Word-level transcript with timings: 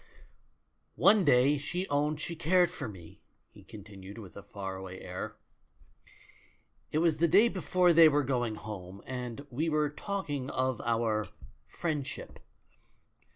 "One 0.95 1.23
day 1.23 1.59
she 1.59 1.87
owned 1.87 2.19
she 2.19 2.35
cared 2.35 2.71
for 2.71 2.89
me," 2.89 3.21
he 3.51 3.63
continued, 3.63 4.17
with 4.17 4.35
a 4.35 4.41
far 4.41 4.75
away 4.75 4.99
air. 4.99 5.35
"It 6.91 6.97
was 6.97 7.17
the 7.17 7.27
day 7.27 7.49
before 7.49 7.93
they 7.93 8.09
were 8.09 8.23
going 8.23 8.55
home, 8.55 9.03
and 9.05 9.45
we 9.51 9.69
were 9.69 9.91
talk 9.91 10.27
ing 10.27 10.49
of 10.49 10.81
our 10.83 11.27
'friendship.' 11.67 12.39